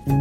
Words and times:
Ούτε 0.00 0.12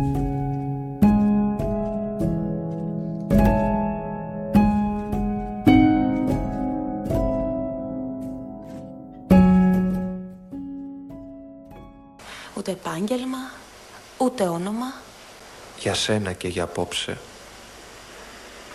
επάγγελμα, 12.71 13.37
ούτε 14.17 14.43
όνομα. 14.43 14.85
Για 15.79 15.93
σένα 15.93 16.33
και 16.33 16.47
για 16.47 16.63
απόψε. 16.63 17.17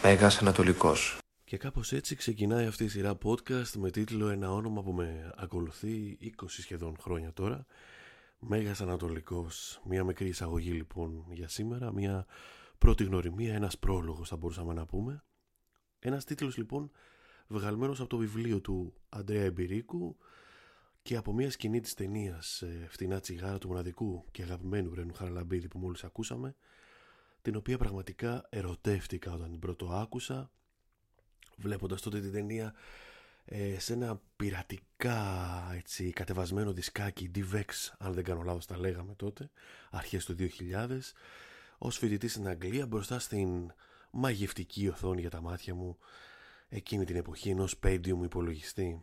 Μέγας 0.03 0.39
Ανατολικός. 0.39 1.19
Και 1.45 1.57
κάπως 1.57 1.93
έτσι 1.93 2.15
ξεκινάει 2.17 2.67
αυτή 2.67 2.85
η 2.85 2.89
σειρά 2.89 3.19
podcast 3.25 3.71
με 3.75 3.91
τίτλο 3.91 4.29
ένα 4.29 4.53
όνομα 4.53 4.83
που 4.83 4.93
με 4.93 5.33
ακολουθεί 5.37 6.19
20 6.23 6.45
σχεδόν 6.49 6.97
χρόνια 7.01 7.33
τώρα. 7.33 7.67
Μέγας 8.47 8.81
Ανατολικός. 8.81 9.81
Μια 9.85 10.05
μικρή 10.05 10.29
εισαγωγή 10.29 10.71
λοιπόν 10.71 11.25
για 11.31 11.49
σήμερα. 11.49 11.93
Μια 11.93 12.27
πρώτη 12.79 13.05
γνωριμία, 13.05 13.55
ένας 13.55 13.79
πρόλογος 13.79 14.29
θα 14.29 14.37
μπορούσαμε 14.37 14.73
να 14.73 14.87
πούμε. 14.87 15.25
Ένας 15.99 16.25
τίτλος 16.25 16.57
λοιπόν 16.57 16.91
βγαλμένος 17.47 18.01
από 18.01 18.09
το 18.09 18.17
βιβλίο 18.17 18.61
του 18.61 18.95
Αντρέα 19.09 19.43
Εμπειρίκου 19.43 20.17
και 21.03 21.17
από 21.17 21.33
μια 21.33 21.51
σκηνή 21.51 21.81
της 21.81 21.95
ταινίας 21.95 22.63
ε, 22.63 22.87
«Φτηνά 22.89 23.21
τσιγάρα» 23.21 23.59
του 23.59 23.69
μοναδικού 23.69 24.25
και 24.31 24.43
αγαπημένου 24.43 24.95
Ρένου 24.95 25.15
Χαραλαμπίδη 25.15 25.69
που 25.69 25.79
μόλις 25.79 26.05
ακούσαμε 26.05 26.57
την 27.43 27.57
οποία 27.57 27.79
πραγματικά 27.79 28.47
ερωτεύτηκα 28.51 29.33
όταν 29.33 29.51
την 29.51 29.61
πρώτο 29.61 29.87
άκουσα 29.87 30.51
βλέποντας 31.57 32.01
τότε 32.01 32.21
την 32.21 32.33
ταινία 32.33 32.75
ε, 33.45 33.79
σε 33.79 33.93
ένα 33.93 34.21
πειρατικά 34.37 35.71
έτσι, 35.75 36.11
κατεβασμένο 36.11 36.73
δισκάκι 36.73 37.31
DVX 37.35 37.95
αν 37.99 38.13
δεν 38.13 38.25
κάνω 38.25 38.43
λάθος 38.43 38.67
τα 38.67 38.79
λέγαμε 38.79 39.15
τότε 39.15 39.51
αρχές 39.91 40.25
του 40.25 40.37
2000 40.39 40.99
ως 41.79 41.99
φοιτητή 41.99 42.29
στην 42.29 42.49
Αγγλία 42.49 42.87
μπροστά 42.87 43.19
στην 43.19 43.73
μαγευτική 44.11 44.89
οθόνη 44.89 45.21
για 45.21 45.31
τα 45.31 45.41
μάτια 45.41 45.75
μου 45.75 45.99
εκείνη 46.69 47.05
την 47.05 47.17
εποχή 47.17 47.51
ενός 47.51 47.79
μου 48.15 48.25
υπολογιστή. 48.25 49.03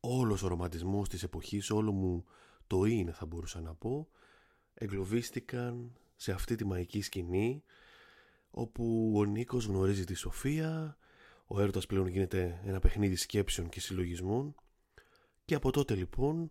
Όλος 0.00 0.42
ο 0.42 0.48
ρομαντισμός 0.48 1.08
της 1.08 1.22
εποχής 1.22 1.70
όλο 1.70 1.92
μου 1.92 2.24
το 2.66 2.84
είναι 2.84 3.12
θα 3.12 3.26
μπορούσα 3.26 3.60
να 3.60 3.74
πω 3.74 4.08
εγκλωβίστηκαν 4.74 5.92
σε 6.16 6.32
αυτή 6.32 6.54
τη 6.54 6.64
μαγική 6.64 7.02
σκηνή 7.02 7.62
όπου 8.50 9.12
ο 9.16 9.24
Νίκος 9.24 9.64
γνωρίζει 9.64 10.04
τη 10.04 10.14
Σοφία 10.14 10.96
ο 11.54 11.60
έρωτας 11.60 11.86
πλέον 11.86 12.06
γίνεται 12.06 12.60
ένα 12.64 12.78
παιχνίδι 12.78 13.16
σκέψεων 13.16 13.68
και 13.68 13.80
συλλογισμών 13.80 14.54
και 15.44 15.54
από 15.54 15.70
τότε 15.70 15.94
λοιπόν 15.94 16.48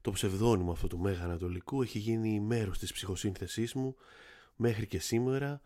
το 0.00 0.10
ψευδόνυμο 0.10 0.72
αυτού 0.72 0.86
του 0.86 0.98
Μέγα 0.98 1.24
Ανατολικού 1.24 1.82
έχει 1.82 1.98
γίνει 1.98 2.40
μέρος 2.40 2.78
της 2.78 2.92
ψυχοσύνθεσής 2.92 3.74
μου 3.74 3.96
μέχρι 4.56 4.86
και 4.86 4.98
σήμερα 4.98 5.60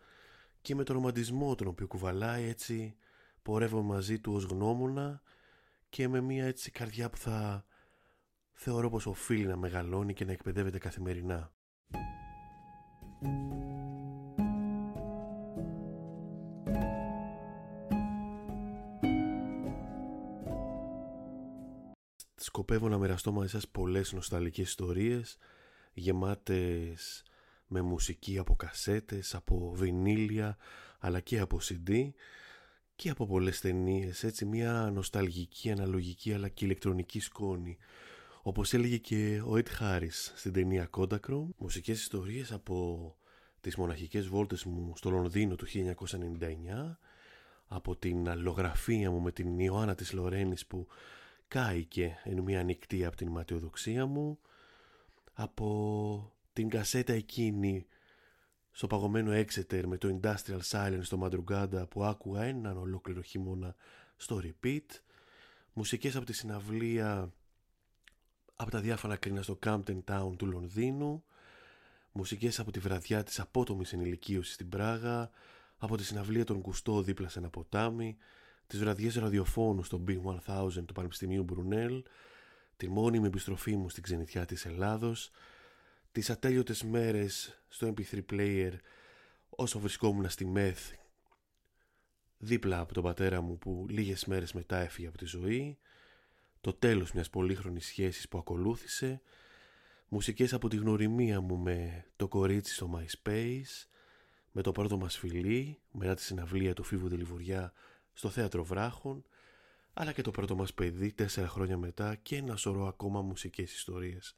και 0.61 0.75
με 0.75 0.83
τον 0.83 0.95
ρομαντισμό 0.95 1.55
τον 1.55 1.67
οποίο 1.67 1.87
κουβαλάει 1.87 2.43
έτσι 2.43 2.95
πορεύω 3.41 3.81
μαζί 3.81 4.19
του 4.19 4.33
ως 4.33 4.43
γνώμονα 4.43 5.21
και 5.89 6.07
με 6.07 6.21
μια 6.21 6.45
έτσι 6.45 6.71
καρδιά 6.71 7.09
που 7.09 7.17
θα 7.17 7.65
θεωρώ 8.53 8.89
πως 8.89 9.05
οφείλει 9.05 9.45
να 9.45 9.55
μεγαλώνει 9.55 10.13
και 10.13 10.25
να 10.25 10.31
εκπαιδεύεται 10.31 10.77
καθημερινά. 10.77 11.51
Σκοπεύω 22.41 22.89
να 22.89 22.97
μοιραστώ 22.97 23.31
μαζί 23.31 23.49
σας 23.49 23.67
πολλές 23.67 24.13
νοσταλικές 24.13 24.67
ιστορίες 24.67 25.37
γεμάτες 25.93 27.23
με 27.67 27.81
μουσική 27.81 28.37
από 28.37 28.55
κασέτες, 28.55 29.35
από 29.35 29.71
βινίλια 29.75 30.57
αλλά 30.99 31.19
και 31.19 31.39
από 31.39 31.59
CD 31.61 32.09
και 32.95 33.09
από 33.09 33.27
πολλές 33.27 33.59
ταινίες, 33.59 34.23
έτσι 34.23 34.45
μια 34.45 34.91
νοσταλγική, 34.93 35.71
αναλογική 35.71 36.33
αλλά 36.33 36.49
και 36.49 36.65
ηλεκτρονική 36.65 37.19
σκόνη. 37.19 37.77
Όπως 38.41 38.73
έλεγε 38.73 38.97
και 38.97 39.41
ο 39.45 39.51
Ed 39.53 39.81
Harris 39.81 40.31
στην 40.35 40.53
ταινία 40.53 40.89
Kodachrome 40.97 41.47
μουσικές 41.57 41.99
ιστορίες 41.99 42.51
από 42.51 43.15
τις 43.61 43.75
μοναχικές 43.75 44.27
βόλτες 44.27 44.63
μου 44.63 44.93
στο 44.95 45.09
Λονδίνο 45.09 45.55
του 45.55 45.65
1999 45.67 46.97
από 47.67 47.95
την 47.95 48.29
αλλογραφία 48.29 49.11
μου 49.11 49.19
με 49.19 49.31
την 49.31 49.59
Ιωάννα 49.59 49.95
της 49.95 50.13
Λορένης 50.13 50.65
που 50.65 50.87
κάηκε 51.49 52.17
εν 52.23 52.41
μια 52.41 52.63
νυχτή 52.63 53.05
από 53.05 53.15
την 53.15 53.27
ματιοδοξία 53.27 54.05
μου 54.05 54.39
από 55.33 56.33
την 56.53 56.69
κασέτα 56.69 57.13
εκείνη 57.13 57.85
στο 58.71 58.87
παγωμένο 58.87 59.31
Exeter 59.31 59.83
με 59.85 59.97
το 59.97 60.19
Industrial 60.21 60.59
Silence 60.69 60.99
στο 61.01 61.19
Madrugada 61.23 61.89
που 61.89 62.03
άκουγα 62.03 62.43
έναν 62.43 62.77
ολόκληρο 62.77 63.21
χειμώνα 63.21 63.75
στο 64.15 64.41
repeat 64.43 64.85
μουσικές 65.73 66.15
από 66.15 66.25
τη 66.25 66.33
συναυλία 66.33 67.33
από 68.55 68.71
τα 68.71 68.79
διάφορα 68.79 69.15
κρίνα 69.15 69.41
στο 69.41 69.59
Campton 69.65 70.03
Town 70.03 70.33
του 70.37 70.45
Λονδίνου 70.45 71.23
μουσικές 72.11 72.59
από 72.59 72.71
τη 72.71 72.79
βραδιά 72.79 73.23
της 73.23 73.39
απότομης 73.39 73.93
ενηλικίωσης 73.93 74.53
στην 74.53 74.69
Πράγα 74.69 75.29
από 75.77 75.97
τη 75.97 76.03
συναυλία 76.03 76.43
των 76.43 76.61
Κουστό 76.61 77.01
δίπλα 77.01 77.29
σε 77.29 77.39
ένα 77.39 77.49
ποτάμι 77.49 78.17
τις 78.69 78.79
βραδιές 78.79 79.15
ραδιοφώνου 79.15 79.83
στο 79.83 80.03
B1000 80.07 80.83
του 80.85 80.93
Πανεπιστημίου 80.93 81.43
Μπρουνέλ 81.43 82.03
τη 82.77 82.89
μόνιμη 82.89 83.27
επιστροφή 83.27 83.75
μου 83.75 83.89
στην 83.89 84.03
ξενιτιά 84.03 84.45
της 84.45 84.65
Ελλάδος 84.65 85.31
τις 86.11 86.29
ατέλειωτες 86.29 86.83
μέρες 86.83 87.61
στο 87.67 87.93
MP3 87.93 88.21
player 88.31 88.71
όσο 89.49 89.79
βρισκόμουν 89.79 90.29
στη 90.29 90.45
ΜΕΘ 90.45 90.79
δίπλα 92.37 92.79
από 92.79 92.93
τον 92.93 93.03
πατέρα 93.03 93.41
μου 93.41 93.57
που 93.57 93.85
λίγες 93.89 94.25
μέρες 94.25 94.53
μετά 94.53 94.77
έφυγε 94.77 95.07
από 95.07 95.17
τη 95.17 95.25
ζωή 95.25 95.77
το 96.61 96.73
τέλος 96.73 97.11
μιας 97.11 97.29
πολύχρονης 97.29 97.85
σχέσης 97.85 98.29
που 98.29 98.37
ακολούθησε 98.37 99.21
μουσικές 100.07 100.53
από 100.53 100.67
τη 100.67 100.75
γνωριμία 100.75 101.41
μου 101.41 101.57
με 101.57 102.05
το 102.15 102.27
κορίτσι 102.27 102.73
στο 102.73 102.89
MySpace 102.95 103.87
με 104.51 104.61
το 104.61 104.71
πρώτο 104.71 104.97
μας 104.97 105.17
φιλί 105.17 105.79
μετά 105.91 106.13
τη 106.13 106.21
συναυλία 106.21 106.73
του 106.73 106.83
Φίβου 106.83 107.07
Δελιβουριά 107.07 107.73
στο 108.13 108.29
Θέατρο 108.29 108.63
Βράχων 108.63 109.23
αλλά 109.93 110.11
και 110.11 110.21
το 110.21 110.31
πρώτο 110.31 110.55
μας 110.55 110.73
παιδί 110.73 111.13
τέσσερα 111.13 111.47
χρόνια 111.47 111.77
μετά 111.77 112.15
και 112.15 112.35
ένα 112.35 112.55
σωρό 112.55 112.87
ακόμα 112.87 113.21
μουσικές 113.21 113.73
ιστορίες 113.73 114.35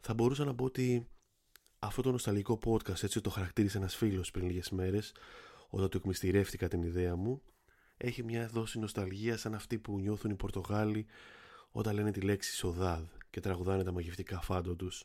θα 0.00 0.14
μπορούσα 0.14 0.44
να 0.44 0.54
πω 0.54 0.64
ότι 0.64 1.08
αυτό 1.78 2.02
το 2.02 2.10
νοσταλικό 2.10 2.58
podcast 2.64 3.02
έτσι 3.02 3.20
το 3.20 3.30
χαρακτήρισε 3.30 3.78
ένας 3.78 3.96
φίλος 3.96 4.30
πριν 4.30 4.46
λίγες 4.46 4.70
μέρες 4.70 5.14
όταν 5.68 5.88
του 5.88 5.96
εκμυστηρεύτηκα 5.96 6.68
την 6.68 6.82
ιδέα 6.82 7.16
μου 7.16 7.42
έχει 7.96 8.22
μια 8.22 8.48
δόση 8.48 8.78
νοσταλγίας 8.78 9.40
σαν 9.40 9.54
αυτή 9.54 9.78
που 9.78 9.98
νιώθουν 9.98 10.30
οι 10.30 10.34
Πορτογάλοι 10.34 11.06
όταν 11.70 11.94
λένε 11.94 12.10
τη 12.10 12.20
λέξη 12.20 12.54
Σοδάδ 12.54 13.04
και 13.30 13.40
τραγουδάνε 13.40 13.82
τα 13.82 13.92
μαγευτικά 13.92 14.40
φάντο 14.40 14.74
τους. 14.74 15.04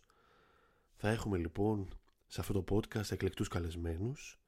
Θα 0.96 1.10
έχουμε 1.10 1.38
λοιπόν 1.38 1.88
σε 2.28 2.42
αυτό 2.42 2.62
το 2.62 2.76
podcast 2.76 3.12
εκλεκτούς 3.12 3.48
καλεσμένους 3.48 4.40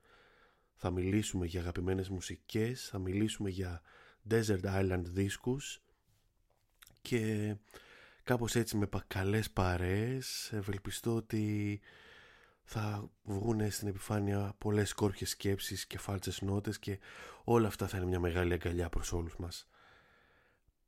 θα 0.81 0.91
μιλήσουμε 0.91 1.45
για 1.45 1.59
αγαπημένες 1.59 2.09
μουσικές 2.09 2.87
θα 2.89 2.99
μιλήσουμε 2.99 3.49
για 3.49 3.81
Desert 4.29 4.63
Island 4.63 5.03
δίσκους 5.03 5.81
και 7.01 7.55
κάπως 8.23 8.55
έτσι 8.55 8.77
με 8.77 8.87
καλές 9.07 9.51
παρέες 9.51 10.51
ευελπιστώ 10.53 11.15
ότι 11.15 11.79
θα 12.63 13.09
βγουν 13.23 13.71
στην 13.71 13.87
επιφάνεια 13.87 14.55
πολλές 14.57 14.89
σκόρπιες 14.89 15.29
σκέψεις 15.29 15.87
και 15.87 15.97
φάλτσες 15.97 16.41
νότες 16.41 16.79
και 16.79 16.99
όλα 17.43 17.67
αυτά 17.67 17.87
θα 17.87 17.97
είναι 17.97 18.05
μια 18.05 18.19
μεγάλη 18.19 18.53
αγκαλιά 18.53 18.89
προς 18.89 19.13
όλους 19.13 19.35
μας. 19.37 19.67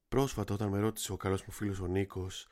Πρόσφατα 0.07 0.53
όταν 0.53 0.69
με 0.69 0.79
ρώτησε 0.79 1.11
ο 1.11 1.17
καλός 1.17 1.43
μου 1.43 1.51
φίλος 1.51 1.79
ο 1.79 1.87
Νίκος 1.87 2.47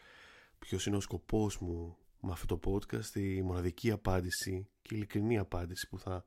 ποιος 0.59 0.85
είναι 0.85 0.95
ο 0.95 0.99
σκοπός 0.99 1.57
μου 1.57 1.97
με 2.19 2.31
αυτό 2.31 2.57
το 2.57 2.72
podcast 2.72 3.16
η 3.16 3.41
μοναδική 3.41 3.91
απάντηση 3.91 4.67
και 4.81 4.96
ειλικρινή 4.96 5.37
απάντηση 5.37 5.87
που 5.90 5.99
θα 5.99 6.23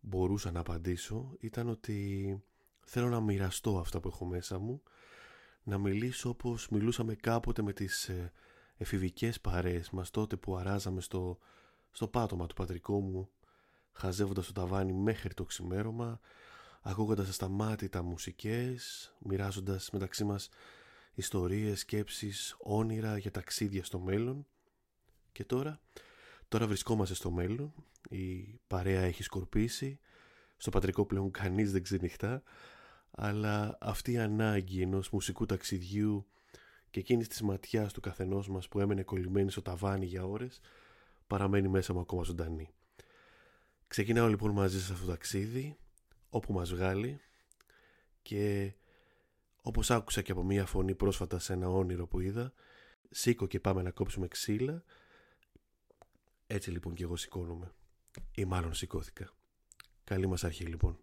μπορούσα 0.00 0.50
να 0.50 0.60
απαντήσω 0.60 1.36
ήταν 1.40 1.68
ότι 1.68 2.42
θέλω 2.84 3.08
να 3.08 3.20
μοιραστώ 3.20 3.78
αυτά 3.78 4.00
που 4.00 4.08
έχω 4.08 4.24
μέσα 4.24 4.58
μου 4.58 4.82
να 5.62 5.78
μιλήσω 5.78 6.28
όπως 6.28 6.68
μιλούσαμε 6.68 7.14
κάποτε 7.14 7.62
με 7.62 7.72
τις 7.72 8.08
ε, 8.08 8.32
εφηβικές 8.76 9.40
παρέες 9.40 9.90
μας 9.90 10.10
τότε 10.10 10.36
που 10.36 10.56
αράζαμε 10.56 11.00
στο, 11.00 11.38
στο 11.90 12.08
πάτωμα 12.08 12.46
του 12.46 12.54
πατρικού 12.54 13.00
μου 13.00 13.28
χαζεύοντας 13.92 14.46
το 14.46 14.52
ταβάνι 14.52 14.92
μέχρι 14.92 15.34
το 15.34 15.44
ξημέρωμα 15.44 16.20
ακούγοντας 16.82 17.28
ασταμάτητα 17.28 18.02
μουσικές 18.02 19.14
μοιράζοντας 19.18 19.90
μεταξύ 19.90 20.24
μας 20.24 20.48
ιστορίες, 21.16 21.80
σκέψεις, 21.80 22.56
όνειρα 22.58 23.18
για 23.18 23.30
ταξίδια 23.30 23.84
στο 23.84 23.98
μέλλον. 23.98 24.46
Και 25.32 25.44
τώρα, 25.44 25.80
Τώρα 26.48 26.66
βρισκόμαστε 26.66 27.14
στο 27.14 27.30
μέλλον, 27.30 27.74
η 28.08 28.58
παρέα 28.66 29.00
έχει 29.00 29.22
σκορπίσει, 29.22 29.98
στο 30.56 30.70
πατρικό 30.70 31.06
πλέον 31.06 31.30
κανείς 31.30 31.72
δεν 31.72 31.82
ξενυχτά, 31.82 32.42
αλλά 33.10 33.78
αυτή 33.80 34.12
η 34.12 34.18
ανάγκη 34.18 34.82
ενός 34.82 35.10
μουσικού 35.10 35.46
ταξιδιού 35.46 36.26
και 36.90 37.00
εκείνη 37.00 37.26
της 37.26 37.42
ματιάς 37.42 37.92
του 37.92 38.00
καθενός 38.00 38.48
μας 38.48 38.68
που 38.68 38.80
έμενε 38.80 39.02
κολλημένη 39.02 39.50
στο 39.50 39.62
ταβάνι 39.62 40.06
για 40.06 40.24
ώρες. 40.24 40.60
παραμένει 41.26 41.68
μέσα 41.68 41.92
μου 41.92 42.00
ακόμα 42.00 42.22
ζωντανή. 42.22 42.68
Ξεκινάω 43.88 44.28
λοιπόν 44.28 44.50
μαζί 44.50 44.80
σας 44.80 44.90
αυτό 44.90 45.04
το 45.04 45.10
ταξίδι, 45.10 45.76
όπου 46.28 46.52
μας 46.52 46.70
βγάλει 46.70 47.20
και 48.22 48.72
όπως 49.62 49.90
άκουσα 49.90 50.22
και 50.22 50.32
από 50.32 50.42
μία 50.42 50.66
φωνή 50.66 50.94
πρόσφατα 50.94 51.38
σε 51.38 51.52
ένα 51.52 51.68
όνειρο 51.68 52.06
που 52.06 52.20
είδα, 52.20 52.52
σήκω 53.10 53.46
και 53.46 53.60
πάμε 53.60 53.82
να 53.82 53.90
κόψουμε 53.90 54.28
ξύλα 54.28 54.84
έτσι 56.46 56.70
λοιπόν 56.70 56.94
και 56.94 57.02
εγώ 57.02 57.16
σηκώνομαι. 57.16 57.72
Ή 58.34 58.44
μάλλον 58.44 58.74
σηκώθηκα. 58.74 59.30
Καλή 60.04 60.26
μας 60.26 60.44
αρχή 60.44 60.64
λοιπόν. 60.64 60.98